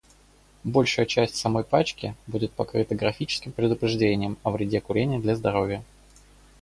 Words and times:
Большая 0.63 1.05
часть 1.05 1.35
самой 1.35 1.63
пачки 1.63 2.15
будет 2.25 2.51
покрыта 2.53 2.95
графическими 2.95 3.51
предупреждениями 3.51 4.35
о 4.41 4.49
вреде 4.49 4.81
курения 4.81 5.19
для 5.19 5.35
здоровья. 5.35 5.83